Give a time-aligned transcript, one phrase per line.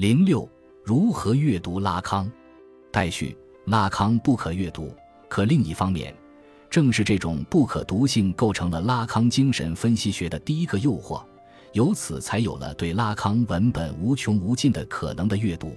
[0.00, 0.48] 零六，
[0.82, 2.26] 如何阅读拉康？
[2.90, 3.36] 待续。
[3.66, 4.96] 拉康不可阅读，
[5.28, 6.16] 可另一方面，
[6.70, 11.22] 正是这种不可读性构成了拉康精神分析学的第一个诱惑，
[11.74, 15.76] 由此才有了对拉康文本无穷无尽的可能的阅读。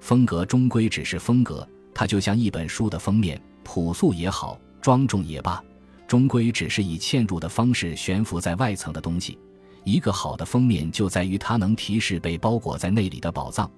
[0.00, 5.62] 风格终归只是风格，它就像一本书的封面，朴素也好，庄重也罢，
[6.08, 9.38] 终归只是以嵌入的方式悬浮在外层的东西。
[9.84, 13.70] 一个好的封面就在于它能提示被包裹在内里的宝藏，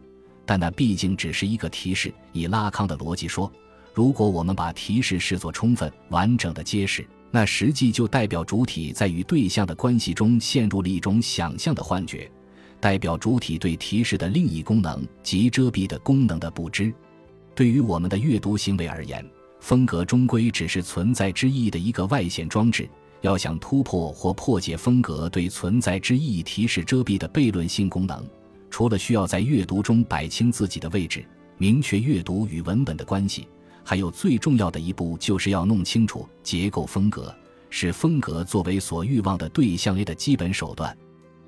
[0.44, 2.12] 但那毕竟只是一个提示。
[2.32, 3.50] 以拉康的逻辑说，
[3.94, 12.30] 如果我们把提示视作充分完整的揭示，那实际就代表主体在与对象的关系中陷入了一种想象的幻觉，
[12.80, 16.92] 代表主体对提示的另一功能及遮蔽的功能的不知。
[17.54, 19.24] 对于我们的阅读行为而言，
[19.60, 22.88] 风格终归只是存在之意的一个外显装置。
[23.22, 28.22] 要想突破或破解风格对存在之意义提示遮蔽的悖论性功能，
[28.68, 31.24] 除了需要在阅读中摆清自己的位置，
[31.56, 33.46] 明确阅读与文本的关系，
[33.84, 37.32] 还有最重要的一步，就是要弄清楚结构风格，
[37.70, 40.96] 使风格作为所欲望的对象 A 的基本手段。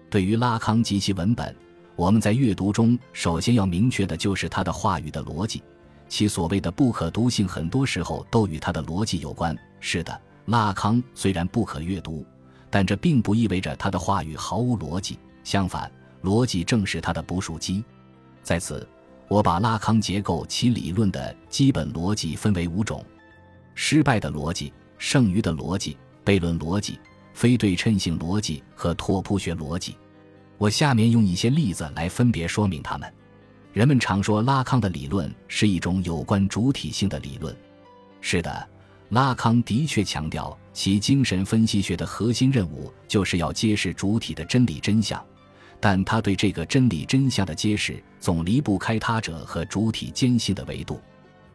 [0.08, 1.54] 对于拉康及其文本，
[1.96, 5.60] 我们在阅读中首先要明确的就是他的话语的逻辑，
[6.08, 9.56] 其所谓的不可读性，很多时候都与他的逻辑有关。
[9.80, 10.20] 是的。
[10.46, 12.24] 拉康虽然不可阅读，
[12.70, 15.18] 但这并不意味着他的话语毫无逻辑。
[15.42, 15.90] 相反，
[16.22, 17.82] 逻辑正是他的捕鼠机。
[18.42, 18.86] 在此，
[19.28, 23.04] 我把拉康结构其理论的基本逻辑分为五种：
[23.74, 26.98] 失败的逻辑、剩余的逻辑、悖论逻辑、
[27.32, 29.96] 非对称性逻辑和拓扑学逻辑。
[30.58, 33.12] 我下面用一些例子来分别说明它们。
[33.72, 37.54] 人们常说拉康的理论是一种有关主体性的理论。
[38.20, 38.68] 是的。
[39.14, 45.24] 拉康的确强调，其精神分析学的核心任务就是要揭示主体的真理真相，
[45.78, 51.00] 但他对这个真理真相的揭示总离不开他者和主体坚信的维度。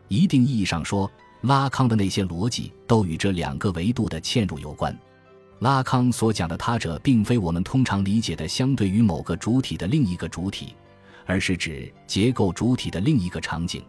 [0.07, 4.97] 一定意义上说，拉康的那些逻辑都与这两个维度的嵌入有关。
[5.59, 10.77] 拉康所讲的他者，并非我们通常理解的相对于某个主体的另一个主体，
[11.25, 13.83] 而是指结构主体的另一个场景。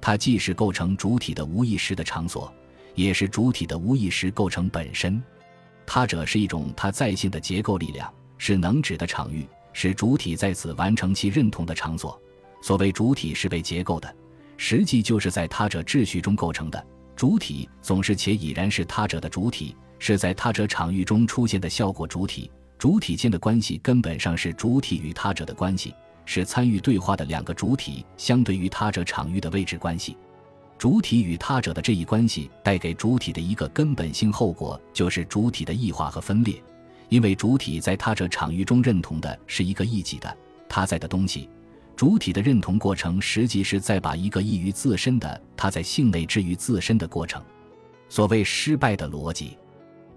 [0.00, 2.50] 它既是构成主体的无意识的场所。
[2.94, 5.22] 也是主体的无意识构成本身，
[5.86, 12.20] 他者是一种他在性的结构力量，是能指的场域，是主体在此完成其认同的场所。
[12.62, 14.14] 所谓主体是被结构的，
[14.56, 16.86] 实际就是在他者秩序中构成的。
[17.16, 22.50] 主体总是且已然是他者的主体，是在他者场域中出现的效果主体。
[22.78, 30.16] 主体间的关系根本上是主体与他者的关系，是参与对话的两个主体相对于他者场域的位置关系。
[30.80, 36.54] 主体与他者的这一关系带给主体的一个根本性后果，就是主体的异化和分裂。
[37.10, 40.34] 因为主体在他者场域中认同的是一个异己的
[40.70, 41.50] 他在的东西，
[41.94, 47.42] 主体的认同过程实际是在把一个异于自身的他在性内置于自身的过程。
[48.08, 49.58] 所谓失败的逻辑，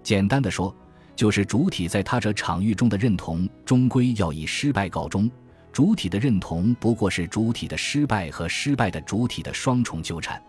[0.02, 0.74] 简单的说，
[1.14, 5.30] 就是主体在他者场域中的认同终归要以失败告终。
[5.70, 10.42] 主体的认同不过是主体的失败和失败的主体的双重纠缠。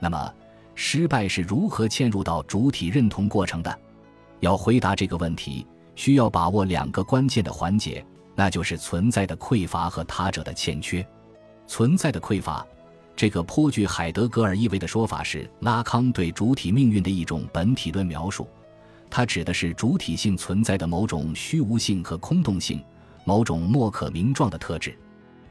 [0.00, 0.34] 那么，
[0.74, 3.78] 失败是如何嵌入到主体认同过程的？
[4.40, 11.06] 要回答这个问题，需要把握两个关键的环节，那就是存在的匮乏和他者的欠缺。
[11.66, 12.66] 存在的匮乏，
[13.14, 18.48] 这个颇具海德格尔意味的说法是拉康对主体命运的一种本体论描述，
[19.10, 22.82] 它指的是主体性存在的某种虚无性和空洞性，
[23.26, 24.98] 某种莫可名状的特质。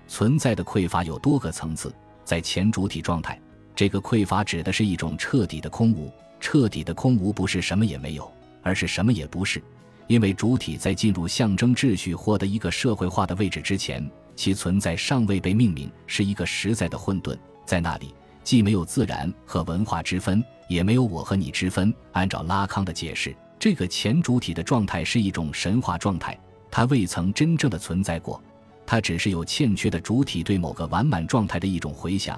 [0.08, 1.94] 存在的匮乏有多个层次，
[2.26, 3.40] 在前主体状态。
[3.80, 8.30] 这个匮乏指的是一种彻底的空无，彻底的空无不是什么也没有，
[8.62, 9.64] 而是什么也不是。
[10.08, 17.38] 因为主体在进入象征秩序、获得一个社会化的位置之前，其存在尚未被命名，是一个实在的混沌。
[17.66, 18.14] 在那里，
[18.44, 21.96] 既没有自然和文化之分，也没有我和你之分。
[22.12, 26.38] 按照拉康的解释，这个前主体的状态是一种神话状态，
[26.70, 28.44] 它未曾真正的存在过，
[28.86, 32.38] 它只是有欠缺的主体对某个完满状态的一种回想。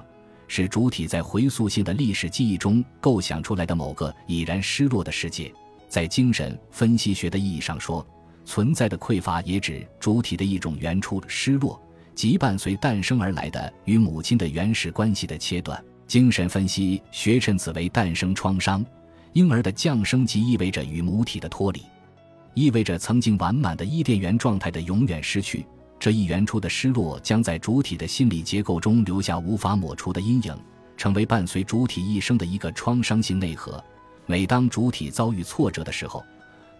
[0.54, 5.50] 是主体在回溯性的历史记忆中构想出来的某个已然失落的世界。
[5.88, 8.06] 在精神分析学的意义上说，
[8.44, 11.80] 存在的匮乏也指主体的一种原初失落，
[12.14, 15.82] 即伴随诞生而来的与母亲的原始关系的切断。
[16.06, 18.84] 精神分析学称此为诞生创伤。
[19.32, 21.80] 婴儿的降生即意味着与母体的脱离，
[22.52, 25.64] 意味着曾经完满的伊甸园状态的永远失去。
[26.02, 30.52] 这一原初的失落将在主体的心理结构中留下无法抹除的阴影，
[30.96, 33.80] 成为伴随主体一生的一个创伤性内核。
[34.26, 36.20] 每当主体遭遇挫折的时候，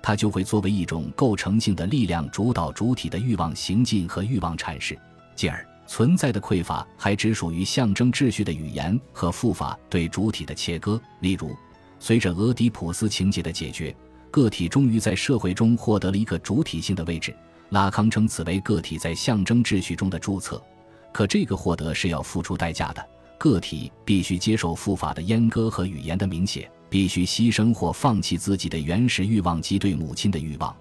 [0.03, 4.99] 它就会作为一种构成性的力量主导主体的欲望行进和欲望阐释，
[5.37, 11.01] 进而存在的匮乏还只属于象征秩序的语言和复法对主体的切割。
[11.21, 11.55] 例如，
[12.01, 13.95] 随着俄狄浦斯情节的解决，
[14.33, 17.33] 个体终于在社会中获得了一个主体性的位置。
[17.73, 20.63] 拉康称此为个体在象征秩序中的注册。
[21.11, 23.03] 可这个获得是要付出代价的，
[23.39, 30.75] 个体必须接受复法的阉割和语言的明写，必须牺牲或放弃自己的原始欲望及对母亲的欲望。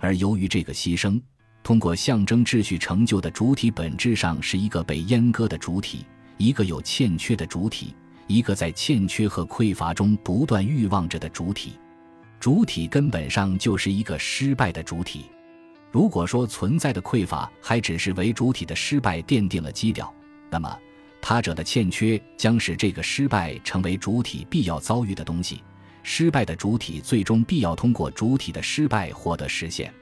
[0.00, 1.20] 而由于这个牺牲，
[1.62, 6.04] 通过象征秩序成就的主体本质上是一个被阉割的主体，
[6.38, 7.94] 一个有欠缺的主体，
[8.26, 11.74] 一个在欠缺和匮乏中不断欲望着的主体。
[12.40, 15.26] 主体根本上就是一个失败的主体。
[15.92, 20.12] 如果说存在的匮乏还只是为主体的失败奠定了基调，
[20.50, 20.76] 那么
[21.20, 25.62] 他者的欠缺将使这个失败成为主体必要遭遇的东西。
[26.02, 29.92] 失败的主体最终必要通过主体的失败获得实现。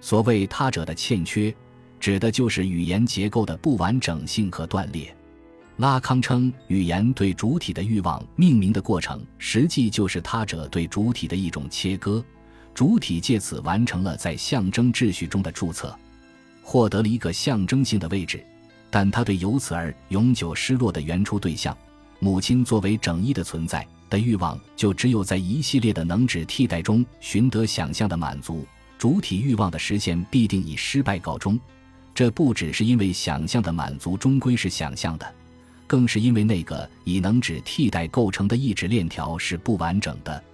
[0.00, 1.54] 所谓他者的欠缺，
[2.00, 5.14] 指的就是语言结构的不完整性和断裂。
[5.76, 12.24] 拉康称，语言对主体的欲望命名的过程，实际就是他者对主体的一种切割，
[12.76, 15.98] 主体借此完成了在象征秩序中的注册，
[16.62, 18.44] 获得了一个象征性的位置。
[18.90, 21.74] 但他对由此而永久失落的原初对象——
[22.20, 28.66] 母亲作为整一的存在的欲望，就只有在一系列的能指替代中寻得想象的满足。
[28.98, 31.58] 主体欲望的实现必定以失败告终，
[32.14, 35.34] 这不只是因为想象的满足终归是想象的，
[35.86, 40.44] 更是因为那个以能指替代构成的意志链条是不完整的。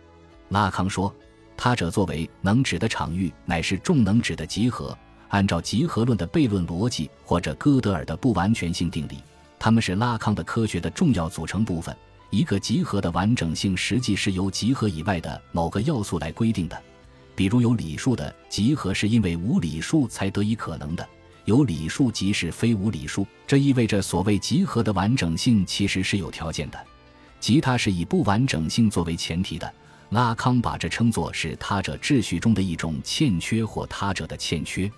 [0.51, 1.13] 拉康说，
[1.57, 4.97] 他者作为能指的场域乃是众能指的集合，
[5.29, 9.19] 按照集合论的悖论逻辑或者哥德尔的不完全性定理，
[9.59, 11.97] 它们是拉康的科学的重要组成部分。
[12.31, 16.83] 一个集合的完整性实际是由集合以外的某个要素来规定的。
[17.35, 21.07] 比如有理数的集合是因为无理数才得以可能的，
[21.45, 26.79] 有理数即是非无理数，这意味着所谓集合的完整性其实是有条件的，
[27.39, 29.73] 即它是以不完整性作为前提的。
[30.13, 34.91] 拉康把这称作是他者秩序中的一种欠缺或他者的欠缺。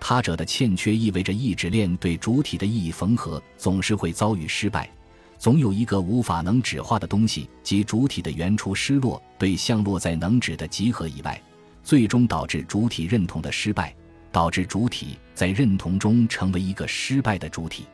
[0.00, 4.90] 他者的欠缺意味着意志链对主体的意义缝合总是会遭遇失败，
[5.38, 11.40] 总有一个无法能指化的东西即主体的原初失落，对象落在能指的集合以外。
[11.84, 13.94] 最终导致主体认同的失败，
[14.32, 17.86] 导致主体在认同中成为一个失败的主体。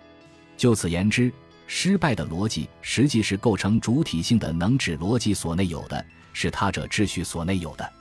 [0.57, 1.31] 就此言之，
[1.67, 7.93] 失败的逻辑实际是构成主体性的能指逻辑所内有的，是他者秩序所内有的。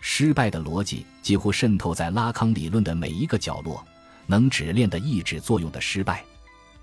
[0.00, 3.86] 失败的逻辑几乎渗透在拉康理论的每一个角落，
[4.26, 6.24] 能指链的抑制作用的失败，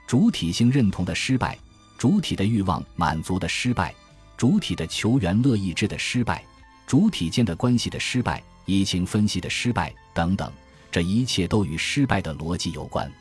[0.05, 1.57] 主体性认同的失败，
[1.97, 3.93] 主体的欲望满足的失败，
[4.37, 6.43] 主体的求源乐意志的失败。
[6.87, 10.51] 主体间的关系的失败，移情分析的失败等等，
[10.89, 13.11] 这一切都与失败的逻辑有关。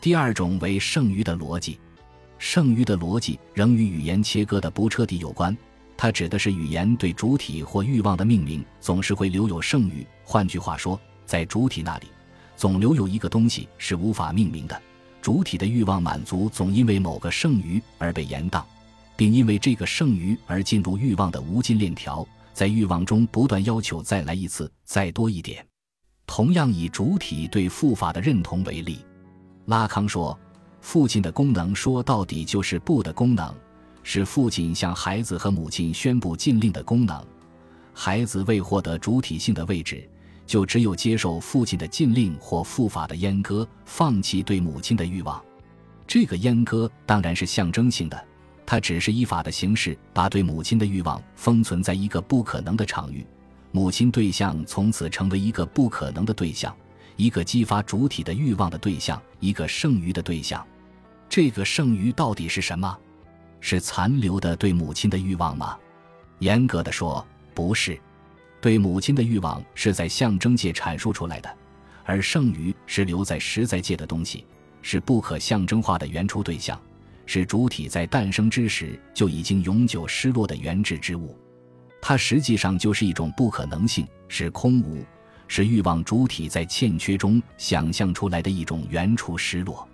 [0.00, 1.78] 第二种为剩余的逻辑，
[2.38, 5.56] 剩余的逻辑仍与语言切割的不彻底有关。
[5.96, 10.06] 它指的是语言对主体或欲望的命名总是会留有剩余。
[10.24, 12.08] 换句话说，在主体那里，
[12.56, 14.80] 总留有一个东西是无法命名的。
[15.22, 18.62] 主体的欲望满足总因为某个剩余而被延宕，
[19.16, 22.26] 并因为这个剩余而进入欲望的无尽链条。
[22.52, 25.66] 在欲望中不断要求再来一次，再多一点。
[26.26, 29.04] 同样以主体对父法的认同为例，
[29.66, 30.38] 拉康说，
[30.80, 33.52] 父亲的功能说到底就是不的功能，
[34.04, 37.20] 是父亲向孩子和母亲宣布禁令的功能。
[37.92, 40.08] 孩子为获得主体性的位置，
[40.46, 45.42] 就只有接受父亲的禁令或父法的阉割，放弃对母亲的欲望。
[46.06, 48.24] 这个阉割当然是象征性的。
[48.66, 53.26] 它只是依法的形式，把对母亲的欲望封存在一个不可能的场域，
[53.72, 56.74] 母亲对象从此成为一个不可能的对象，
[57.16, 60.66] 一个激发主体的欲望的对象，一个剩余的对象。
[61.28, 62.98] 这个剩余到底是什么？
[63.66, 65.74] 是残留的对母亲的欲望吗？
[66.40, 67.98] 严格的说，不是。
[68.60, 71.48] 对母亲的欲望是在象征界阐述出来的，
[72.04, 74.44] 而剩余是留在实在界的东西，
[74.82, 76.78] 是不可象征化的原初对象。
[77.24, 81.34] 是主体在诞生之时就已经永久失落的原质之物，
[82.02, 85.02] 它实际上就是一种不可能性，是空无，
[85.48, 89.88] 是欲望主体在欠缺中想象出来的一种原初失落。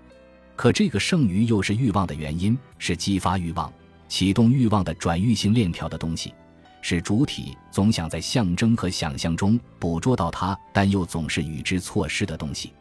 [0.60, 3.72] 可这个剩余又是欲望的原因，是激发欲望、
[4.08, 6.34] 启动欲望的转运性链条的东西，
[6.82, 12.74] 是主体总想在象征和想象中捕捉到它，但又总是与之错失的东西。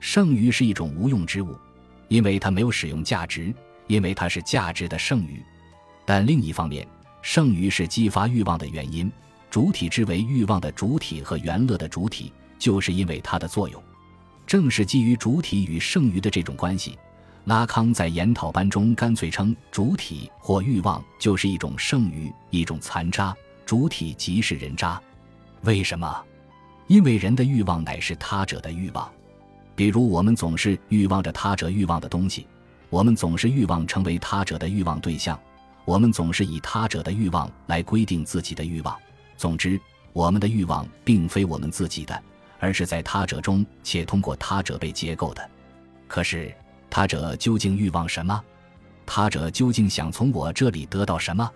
[0.00, 1.54] 剩余是一种无用之物，
[2.08, 3.54] 因为它没有使用价值。
[3.88, 5.42] 因为它是价值的剩余，
[6.06, 6.88] 但另一方面，
[7.20, 9.12] 剩余是激发欲望的原因。
[9.50, 13.82] 主体之为欲望的主体和原乐的主体，就是因为它的作用。
[14.46, 16.98] 正是基于主体与剩余的这种关系，
[17.48, 25.00] 拉康在研讨班中干脆称，主体或欲望就是一种剩余，一种残渣，主体即是人渣。
[25.62, 26.22] 为什么？
[26.88, 29.10] 因为人的欲望乃是他者的欲望。
[29.74, 32.46] 比如，我们总是欲望着他者欲望的东西，
[32.90, 35.40] 我们总是欲望成为他者的欲望对象，
[35.86, 38.94] 我们总是以他者的欲望来规定自己的欲望。
[39.38, 39.80] 总之，
[40.12, 42.22] 我们的欲望并非我们自己的，
[42.60, 45.50] 而是在他者中且通过他者被结构的。
[46.06, 46.54] 可是。
[46.90, 48.42] 他者究竟欲望什么？
[49.06, 51.50] 他者究竟想从我这里得到什么？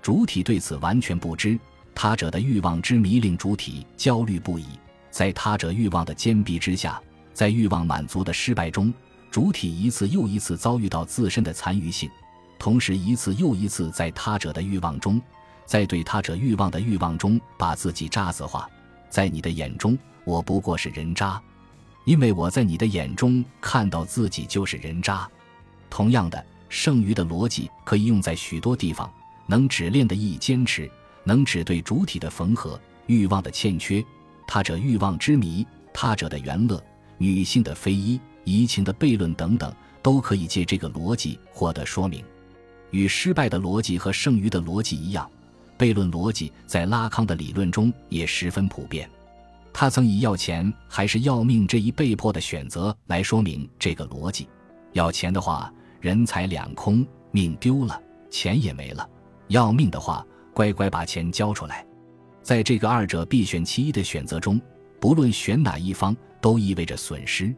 [0.00, 1.58] 主体对此完全不知。
[1.94, 4.66] 他者的欲望之迷令主体焦虑不已。
[5.10, 7.00] 在他者欲望的坚壁之下，
[7.32, 8.92] 在欲望满足的失败中，
[9.30, 12.10] 主体一次又一次遭遇到自身的残余性，
[12.58, 15.20] 同时一次又一次在他者的欲望中，
[15.64, 18.68] 在对他者欲望的欲望中把自己渣子化。
[19.08, 21.40] 在你的眼中，我不过是人渣。
[22.06, 25.28] 因为我在你的眼中看到自己就是人渣，
[25.90, 29.12] 同样的，剩余的逻辑可以用在许多地方，
[29.46, 30.88] 能指练的意义坚持，
[31.24, 34.02] 能指对主体的缝合、欲望的欠缺、
[34.46, 36.80] 他者欲望之谜、他者的原乐、
[37.18, 42.24] 女性的非一、移情的悖论等等，都可以借这个逻辑获得说明。
[42.92, 45.28] 与失败的逻辑和剩余的逻辑一样，
[45.76, 49.10] 悖论逻辑在拉康的理论中也十分普遍。
[49.78, 54.48] 他曾以要钱还是要命这一被迫的选择来说明这个逻辑：
[54.94, 59.06] 要钱的话，人财两空，命丢了，钱也没了；
[59.48, 61.86] 要命的话，乖乖把钱交出来。
[62.40, 64.58] 在这个二者必选其一的选择中，
[64.98, 67.54] 不论选哪一方，都意味着损失。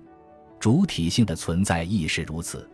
[0.59, 2.69] 主体性的存在亦是如此。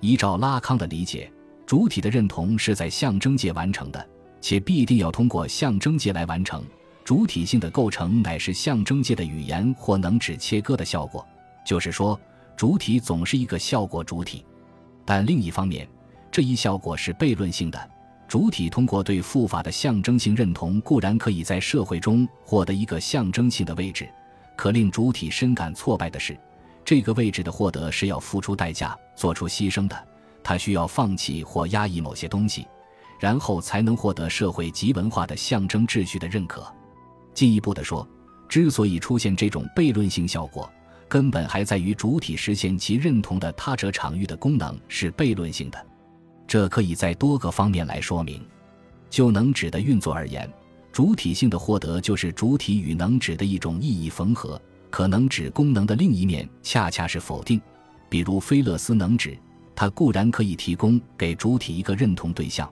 [0.00, 1.30] 依照拉康的理解，
[1.66, 4.08] 主体的认同是在象征界完成的，
[4.40, 6.64] 且必定要通过象征界来完成。
[7.08, 11.26] 主体性的构成乃是象征界的语言或能指切割的效果，
[11.64, 12.20] 就是说，
[12.54, 14.44] 主体总是一个效果主体。
[15.06, 15.88] 但另一方面，
[16.30, 17.90] 这一效果是悖论性的。
[18.28, 24.06] 主体通过对复法的象征性认同，固然可以在社会中获得一个象征性的位置，
[24.54, 26.38] 可令主体深感挫败的是，
[26.84, 30.08] 这个位置的获得是要付出代价、做出牺牲的。
[30.44, 32.66] 他需要放弃或压抑某些东西，
[33.18, 36.70] 然后才能获得社会及文化的象征秩序的认可。
[37.34, 38.06] 进一步的说，
[38.48, 40.70] 之所以出现这种悖论性效果，
[41.08, 45.86] 根本还在于主体实现其认同的他者场域的功能是悖论性的。
[46.46, 48.44] 这可以在多个方面来说明。
[49.10, 50.50] 就能指的运作而言，
[50.92, 54.60] 主体性的获得就是主体与能指的一种意义缝合。
[54.90, 57.60] 可能指功能的另一面恰恰是否定。
[58.08, 59.38] 比如菲勒斯能指，
[59.76, 62.70] 它固然可以提供给主体一个认同对象，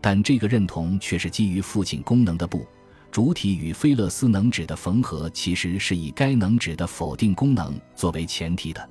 [0.00, 2.66] 但这个认同却是基于父亲功能的不。
[3.10, 8.88] 主体与菲勒斯能指的缝合，其实是以该能指的否定功能作为前提的。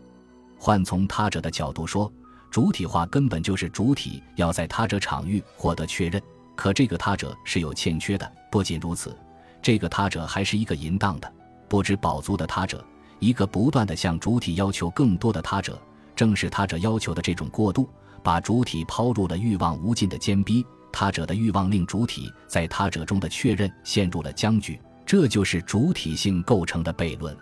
[0.57, 2.12] 换从他者的角度说，
[2.50, 6.21] 主体化根本就是主体要在他者场域获得确认，
[6.55, 8.29] 可这个他者是有欠缺的。
[8.51, 9.15] 不仅如此，
[9.62, 11.31] 这个他者还是一个淫荡的、
[11.69, 12.83] 不知饱足的他者，
[13.19, 15.79] 一个不断的向主体要求更多的他者。
[16.15, 17.88] 正是他者要求的这种过度，
[18.24, 20.65] 把主体抛入了欲望无尽的坚逼。
[20.99, 27.37] 他者的欲望令主体在他者中的确认陷入了僵局，这就是主体性构成的悖论。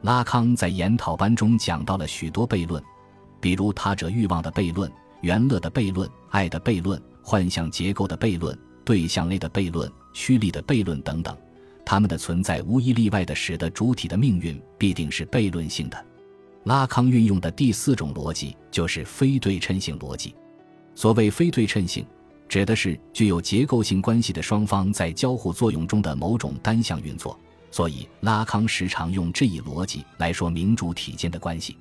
[0.00, 2.82] 拉康在研讨班中讲到了许多悖论，
[3.38, 11.36] 比如他者欲望的悖论、原乐的悖论、爱的悖论、幻象结构的悖论、对象类的悖论、虚力的悖论等等。
[11.84, 16.06] 它们的存在无一例外的使得主体的命运必定是悖论性的。
[16.64, 20.34] 拉康运用的第四种逻辑就是非对称性逻辑。
[20.94, 22.02] 所谓非对称性。
[22.48, 27.38] 指的是具有结构性关系的双方在交互作用中的某种单向运作，
[27.70, 31.76] 所以拉康时常用这一逻辑来说明主体间的关系。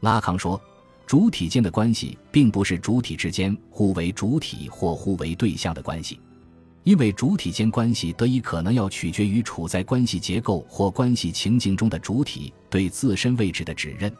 [0.00, 0.60] 拉康说，
[1.06, 6.20] 主体间的关系并不是主体之间互为主体或互为对象的关系，
[6.84, 14.12] 因为主体间关系得以可能要取决于处在关系结构或关系情境中的主体对自身位置的指认。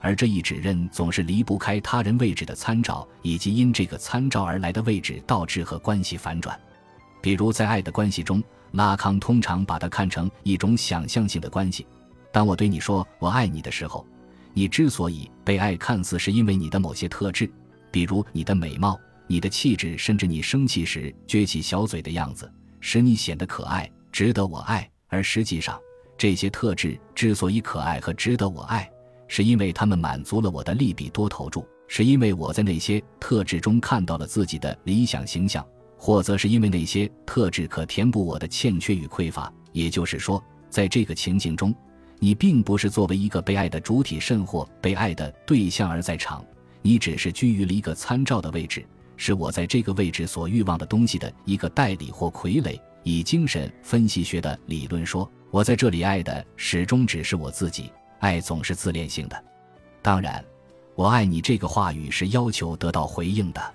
[0.00, 6.58] 而这一指认总是离不开他人位置的参照，以及因这个参照而来的位置导致和关系反转。
[7.20, 11.86] 比如在爱的关系中，拉康通常把它看成一种想象性的关系。
[12.30, 14.06] 当我对你说“我爱你”的时候，
[14.52, 17.50] 你之所以被爱，看似是因为你的某些特质，
[17.90, 22.50] 比如你的美貌、你的气质，甚至你生气时撅起小嘴的样子，
[22.80, 24.88] 使你显得可爱，值得我爱。
[25.08, 25.80] 而实际上，
[26.18, 28.88] 这些特质之所以可爱和值得我爱。
[29.28, 35.66] 是因为他们满足了我的利比多投注，是因为我在那些特质中看到了自己的理想形象，
[35.96, 39.52] 或则是因为那些特质可填补我的欠缺与匮乏。
[39.72, 41.74] 也就是说，在这个情境中，
[42.18, 46.44] 你并不是作为一个被爱的主体甚或被爱的对象而在场，
[46.80, 48.84] 你只是居于了一个参照的位置，
[49.16, 52.78] 是我在这个位置所欲望的东西的一个代理或傀儡。
[53.02, 59.44] 以精神分析学的理论说，我在这里爱的始终只是我自己，爱总是自恋性的。
[60.02, 60.44] 当然，
[60.94, 63.74] 我爱你这个话语是要求得到回应的。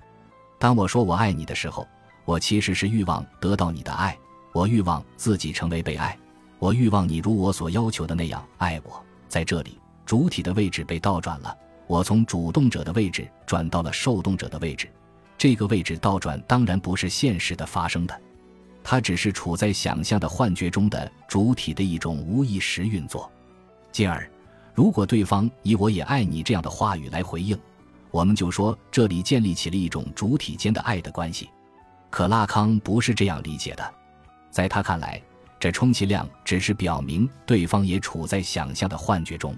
[0.58, 1.88] 当我说我爱你的时候，
[2.26, 4.18] 我其实是欲望得到你的爱，
[4.54, 6.18] 我欲望自己成为被爱，
[6.60, 9.04] 我欲望你如我所要求的那样爱我。
[9.28, 11.56] 在这里，主体的位置被倒转了，
[11.88, 14.90] 我从主动者的位置转到了受动者的位置。
[15.38, 18.22] 这个位置倒转当然不是现实的发生的。
[18.84, 23.32] 它只是处在想象的幻觉中的主体的一种无意识运作，
[23.92, 24.30] 进而，
[24.74, 27.58] 如果对方以“我也爱你”这样的话语来回应，
[28.10, 31.50] 我们就说这里建立起了一种主体间的爱的关系。
[32.10, 33.94] 可拉康不是这样理解的，
[34.50, 35.22] 在他看来，
[35.60, 39.56] 这充其量只是表明对方也处在想象的幻觉中。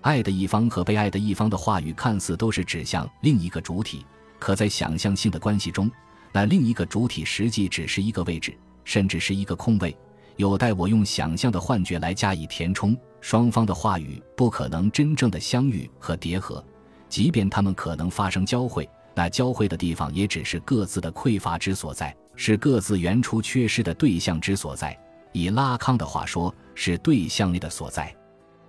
[0.00, 4.04] 爱的一方和被爱的一方的话语看似都是指向另一个主体，
[4.38, 5.90] 可在想象性的关系中。
[6.32, 9.94] 那另一个主体实际只是一个位置，甚至是一个空位，
[10.36, 12.96] 有待我用想象的幻觉来加以填充。
[13.20, 16.64] 双方的话语不可能真正的相遇和叠合，
[17.08, 24.98] 即便他们可能发生交汇，那交汇的地方也只是各自的匮乏之所在，是各自原初缺失的对象之所在。
[25.32, 28.14] 以拉康的话说，是对象力的所在。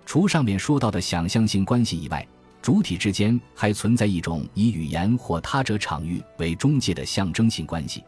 [0.06, 2.26] 除上面说到的想象性关系以外。
[2.62, 8.02] 主体之间还存在一种以语言或他者场域为中介的象征性关系，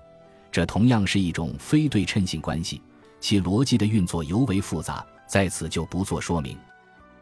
[0.51, 2.81] 这同样是一种非对称性关系，
[3.21, 6.57] 其逻辑的运作尤为复杂，在此就不做说明。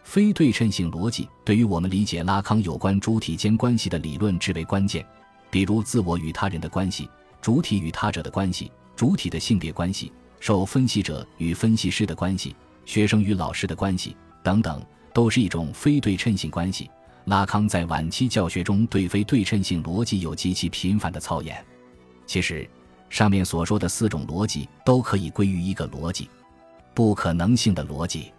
[0.02, 5.04] 非对称性逻辑对于我们理解拉康有关主体间关系的理论至为关键，
[5.50, 7.08] 比如自我与他人的关系、
[7.40, 14.84] 主体与他者的关系、主体的性别关系、受分析者与分析师的关系、学生与老师的关系等等，
[15.14, 16.90] 都是一种非对称性关系。
[17.24, 21.64] 拉康在晚期教学中对非对称性逻辑有极其频繁的操演。
[22.26, 22.68] 其实，
[23.08, 26.28] 上面所说的四种逻辑都可以归于一个逻辑——
[26.94, 28.32] 不可能性的逻辑。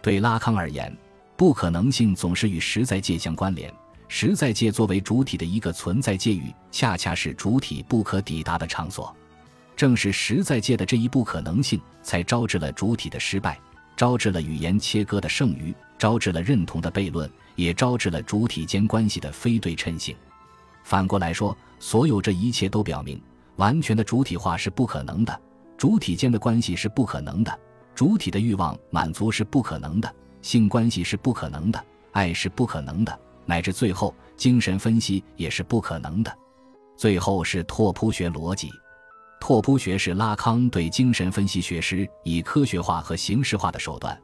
[0.00, 0.96] 对拉康而言，
[1.36, 3.72] 不可能性总是与实在界相关联。
[4.08, 9.14] 实在界作为主体的一个存在界域，恰恰是主体不可抵达的场所。
[9.76, 13.58] 正是实在界的这一不可能性，才招致了主体的失败，
[13.96, 17.30] 招致了语言切割的剩余，招致了认同的悖论。
[17.56, 20.16] 也招致了主体间关系的非对称性。
[20.82, 23.20] 反过来说，所有这一切都表明，
[23.56, 25.40] 完全的主体化是不可能的，
[25.76, 27.58] 主体间的关系是不可能的，
[27.94, 36.32] 主体的欲望满足是不可能的，性关系是不可能的，爱是不可能的，乃至最后精神分析也是不可能的。
[36.96, 38.70] 最后是拓扑学逻辑。
[39.40, 44.18] 拓扑学是拉康对精神分析学师以科学化和形式化的手段。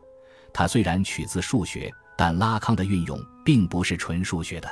[0.53, 1.93] 它虽然取自数学。
[2.21, 4.69] 但拉康的运用并不是纯数学的，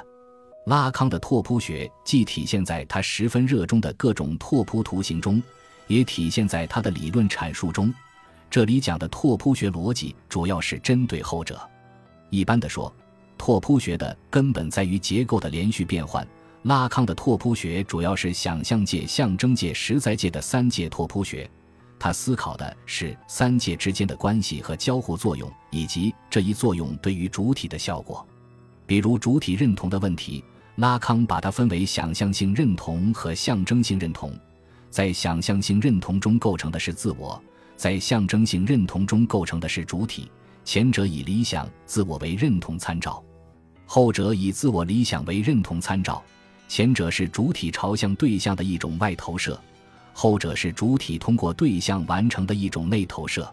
[0.68, 5.42] 拉康的拓扑学既体现在他十分热衷的各种拓扑图形中，
[5.86, 7.92] 也体现在他的理论阐述中。
[8.50, 11.58] 这里讲的拓扑学逻辑主要是针对后者。
[12.28, 12.94] 一般的说，
[13.38, 16.26] 拓扑学的根本在于结构的连续变换。
[16.64, 21.50] 拉康的拓扑学主要是想象界、象征界、实在界的三界拓扑学。
[21.98, 28.26] 他思考的是三界之间的关系和交互作用，以及这一作用对于主体的效果。
[28.86, 30.42] 比如主体认同的问题，
[30.78, 34.32] 拉康把它分为想象性认同和象征性认同。
[34.90, 37.42] 在想象性认同中构成的是自我，
[37.76, 40.30] 在象征性认同中构成的是主体。
[40.64, 43.20] 前者以理想自我为认同参照，
[43.86, 46.22] 后者以自我理想为认同参照。
[46.68, 49.60] 前者是主体朝向对象的一种外投射。
[50.12, 53.52] 后者是主体通过对象完成的一种内投射。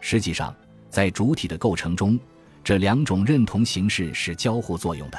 [0.00, 0.54] 实际上，
[0.88, 2.18] 在主体的构成中，
[2.62, 5.18] 这两种认同形式是交互作用的。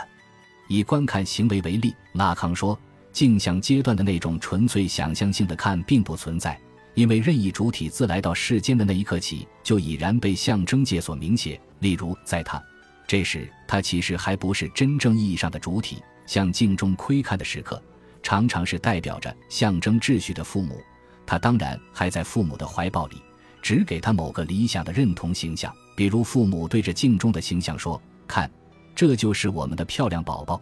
[0.67, 2.77] 以观看行为为例，拉康说，
[3.11, 6.59] 镜像阶段的那种纯粹想象性的看并不存在，
[6.93, 11.59] 因为任意主体自来到世间的那一刻起，就已然被象征界所明写。
[11.79, 12.61] 例如，在他
[13.07, 17.81] 这时，他其实还不是真正意义上的主体，向镜中窥看的时刻。
[18.23, 20.81] 常常是代表着象征秩序的父母，
[21.27, 23.21] 他当然还在父母的怀抱里，
[23.61, 28.49] 只给他某个理想的认同形象，比如父母对着镜中的形象说：“看，
[28.95, 30.59] 这就是我们的漂亮宝宝，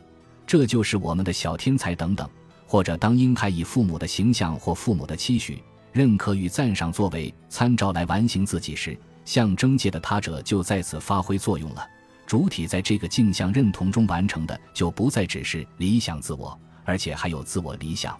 [0.47, 2.27] 这就是我们的小天才等等。”
[2.65, 11.87] 或者当婴孩以父母的形象或父母的期许、认可与赞赏作为参照来完形自己时，象征界的他者就在此发挥作用了。
[12.25, 16.59] 主体在这个镜像认同中完成的，就不再只是理想自我。
[16.83, 18.19] 而且还有自我理想，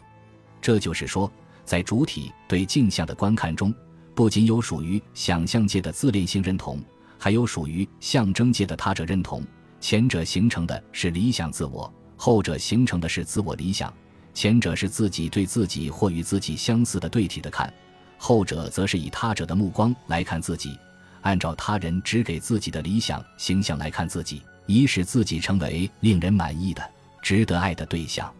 [0.62, 1.32] 这就是说，
[1.65, 3.73] 在主体对镜像的观看中，
[4.13, 6.80] 不仅有属于想象界的自恋性认同，
[7.17, 9.43] 还有属于象征界的他者认同。
[9.84, 13.93] 前者形成的是理想自我，后者形成的是自我理想，
[14.34, 17.72] 前者是自己对自己或与自己相似的对体的看，
[18.17, 20.80] 后者则是以他者的目光来看自己，
[21.24, 26.82] 按照他人指给自己的理想形象来看自己，以使自己成为令人满意的、
[27.22, 28.34] 值得爱的对象。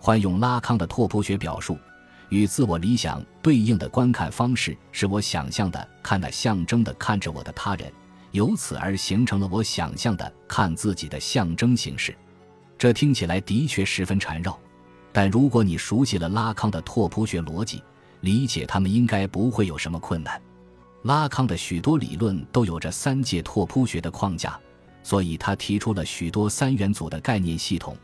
[0.00, 1.78] 换用拉康的拓扑学表述，
[2.28, 7.88] 与自我理想对应的观看方式是我想象的看那象征的看着我的他人，
[8.32, 12.14] 由此而形成了我想象的看自己的象征形式。
[12.76, 14.58] 这听起来的确十分缠绕，
[15.12, 17.82] 但如果你熟悉了拉康的拓扑学逻辑，
[18.22, 20.40] 理解他们应该不会有什么困难。
[21.02, 24.58] 拉康的许多理论都有着三界拓扑学的框架，
[25.02, 27.96] 所以他提出了许多三元组的概念系统。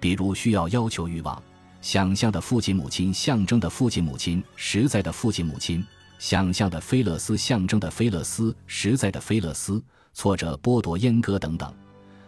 [0.00, 1.40] 比如需要、要求、欲望、
[1.80, 5.84] 想象的父亲、母亲、象征的父亲、母亲、实在的父亲、母亲、
[6.22, 9.82] 想象的菲勒斯、象征的菲勒斯、实在的菲勒斯、
[10.14, 11.74] 挫折、剥夺、阉割等等，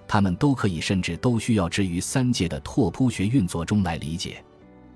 [0.09, 4.45] 他们都可以，甚至都需要置于三界的拓扑学运作中来理解。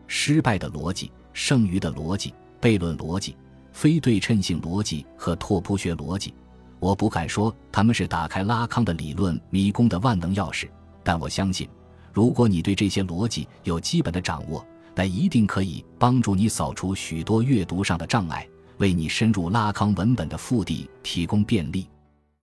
[0.08, 3.36] 失败的逻辑、剩余的逻辑、悖论逻辑、
[3.72, 6.34] 非对称性逻辑和拓扑学逻辑，
[6.80, 10.68] 我不敢说他们是打开拉康的理论迷宫的万能钥匙，
[11.04, 11.68] 但我相信。
[12.12, 18.44] 如果你对这些逻辑有基本的掌握，那一定可以帮助你扫除许多阅读上的障碍，
[18.78, 21.86] 为你深入拉康文本的腹地提供便利。